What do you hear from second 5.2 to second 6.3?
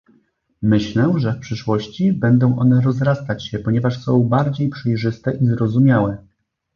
i zrozumiałe